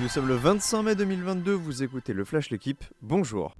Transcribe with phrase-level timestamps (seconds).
[0.00, 3.54] Nous sommes le 25 mai 2022, vous écoutez le Flash L'équipe, bonjour.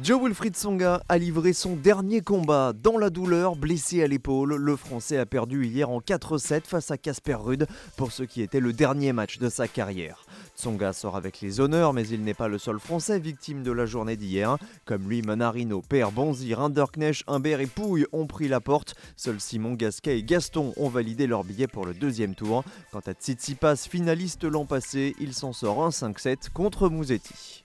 [0.00, 4.54] Joe Wilfried Songa a livré son dernier combat dans la douleur, blessé à l'épaule.
[4.54, 8.60] Le Français a perdu hier en 4-7 face à Casper Rudd pour ce qui était
[8.60, 10.24] le dernier match de sa carrière.
[10.56, 13.86] Tsonga sort avec les honneurs, mais il n'est pas le seul Français victime de la
[13.86, 14.56] journée d'hier.
[14.84, 18.94] Comme lui, Manarino, Père, Bonzi, Rinderknecht, Humbert et Pouille ont pris la porte.
[19.16, 22.62] Seuls Simon Gasquet et Gaston ont validé leur billet pour le deuxième tour.
[22.92, 27.64] Quant à Tsitsipas, finaliste l'an passé, il s'en sort un 5-7 contre Mouzetti.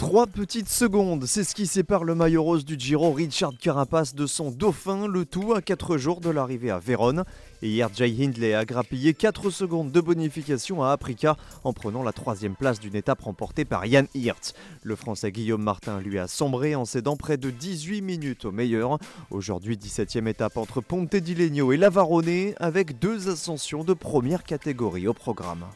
[0.00, 4.24] Trois petites secondes, c'est ce qui sépare le maillot rose du Giro Richard Carapace de
[4.26, 7.24] son dauphin, le tout à 4 jours de l'arrivée à Vérone.
[7.60, 12.12] Et hier, Jay Hindley a grappillé 4 secondes de bonification à Africa en prenant la
[12.12, 14.54] troisième place d'une étape remportée par Jan Hirt.
[14.84, 18.98] Le français Guillaume Martin lui a sombré en cédant près de 18 minutes au meilleur.
[19.30, 25.08] Aujourd'hui, 17e étape entre Ponte di Legno et Lavarone avec deux ascensions de première catégorie
[25.08, 25.66] au programme.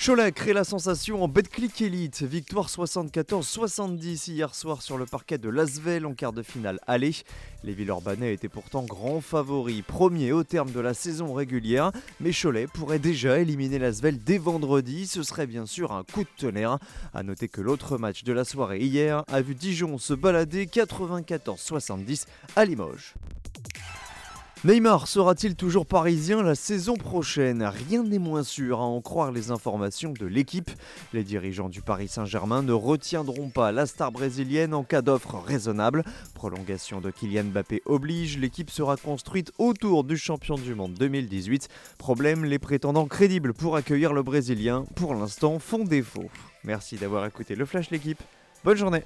[0.00, 2.22] Cholet crée la sensation en Betclic Elite.
[2.22, 7.16] Victoire 74-70 hier soir sur le parquet de Lasvel en quart de finale aller.
[7.64, 11.90] Les Villeurbanais étaient pourtant grands favoris, premiers au terme de la saison régulière.
[12.20, 15.08] Mais Cholet pourrait déjà éliminer Lasvel dès vendredi.
[15.08, 16.78] Ce serait bien sûr un coup de tonnerre.
[17.12, 22.26] A noter que l'autre match de la soirée hier a vu Dijon se balader 94-70
[22.54, 23.14] à Limoges.
[24.64, 27.62] Neymar sera-t-il toujours parisien la saison prochaine?
[27.62, 30.68] Rien n'est moins sûr à en croire les informations de l'équipe.
[31.12, 36.02] Les dirigeants du Paris Saint-Germain ne retiendront pas la star brésilienne en cas d'offre raisonnable.
[36.34, 41.68] Prolongation de Kylian Mbappé oblige, l'équipe sera construite autour du champion du monde 2018.
[41.96, 46.30] Problème, les prétendants crédibles pour accueillir le Brésilien, pour l'instant, font défaut.
[46.64, 48.20] Merci d'avoir écouté le Flash l'équipe.
[48.64, 49.04] Bonne journée